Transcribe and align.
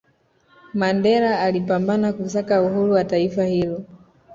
mandela 0.73 1.39
alipambana 1.39 2.13
kusaka 2.13 2.61
uhuru 2.61 2.91
wa 2.93 3.03
taifa 3.03 3.45
hilo 3.45 3.83